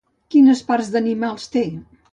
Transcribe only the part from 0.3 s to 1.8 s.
Quines parts d'animals té?